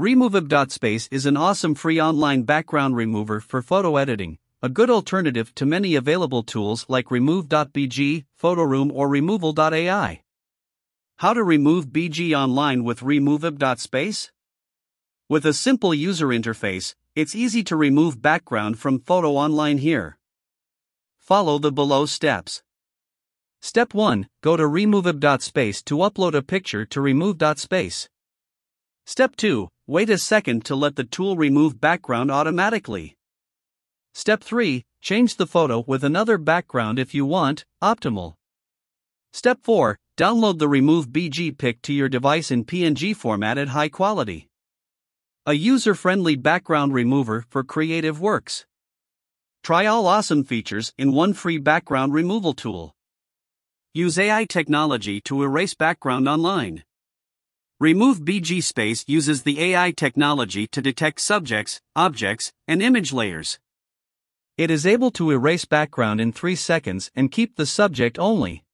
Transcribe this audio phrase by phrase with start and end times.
[0.00, 5.66] Removebg.space is an awesome free online background remover for photo editing, a good alternative to
[5.66, 10.22] many available tools like Remove.bg, Photoroom, or Removal.ai.
[11.16, 14.32] How to remove BG online with Removebg.space?
[15.28, 20.16] With a simple user interface, it's easy to remove background from photo online here.
[21.18, 22.62] Follow the below steps.
[23.60, 28.08] Step 1 Go to Removebg.space to upload a picture to Remove.space.
[29.06, 33.16] Step 2 Wait a second to let the tool remove background automatically.
[34.14, 38.34] Step 3 Change the photo with another background if you want, optimal.
[39.32, 43.88] Step 4 Download the Remove BG pic to your device in PNG format at high
[43.88, 44.48] quality.
[45.46, 48.66] A user friendly background remover for creative works.
[49.64, 52.94] Try all awesome features in one free background removal tool.
[53.94, 56.84] Use AI technology to erase background online.
[57.80, 63.58] Remove BG Space uses the AI technology to detect subjects, objects, and image layers.
[64.58, 68.64] It is able to erase background in 3 seconds and keep the subject only.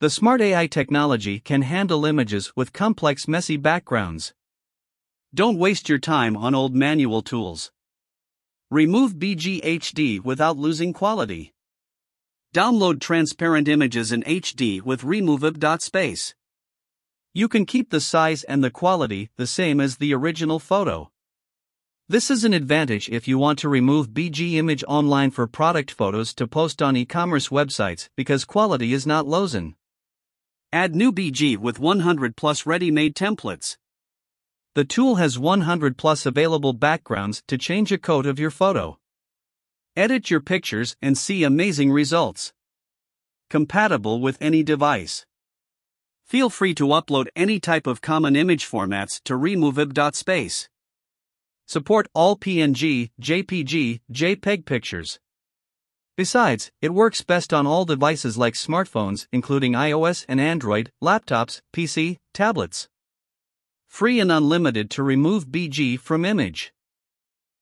[0.00, 4.34] The smart AI technology can handle images with complex, messy backgrounds.
[5.32, 7.72] Don't waste your time on old manual tools.
[8.70, 11.54] Remove BG HD without losing quality.
[12.54, 16.34] Download transparent images in HD with Removebg.space.
[17.32, 21.12] You can keep the size and the quality the same as the original photo.
[22.08, 26.34] This is an advantage if you want to remove BG image online for product photos
[26.34, 29.74] to post on e-commerce websites because quality is not Lozen.
[30.72, 33.76] Add new BG with 100 plus ready-made templates.
[34.74, 38.98] The tool has 100 plus available backgrounds to change a coat of your photo.
[39.94, 42.52] Edit your pictures and see amazing results.
[43.48, 45.26] Compatible with any device.
[46.30, 50.68] Feel free to upload any type of common image formats to Removebg.space.
[51.66, 55.18] Support all PNG, JPG, JPEG pictures.
[56.16, 62.18] Besides, it works best on all devices like smartphones, including iOS and Android, laptops, PC,
[62.32, 62.88] tablets.
[63.88, 66.72] Free and unlimited to remove BG from image.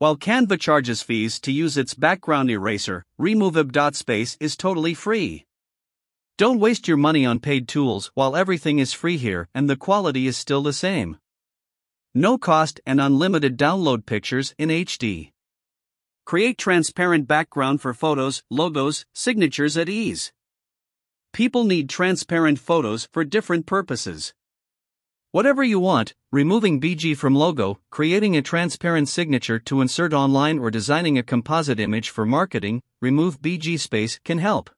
[0.00, 5.46] While Canva charges fees to use its background eraser, Removebg.space is totally free.
[6.40, 10.26] Don't waste your money on paid tools while everything is free here and the quality
[10.26, 11.18] is still the same.
[12.14, 15.32] No cost and unlimited download pictures in HD.
[16.24, 20.32] Create transparent background for photos, logos, signatures at ease.
[21.34, 24.32] People need transparent photos for different purposes.
[25.32, 30.70] Whatever you want, removing BG from logo, creating a transparent signature to insert online, or
[30.70, 34.70] designing a composite image for marketing, remove BG space can help.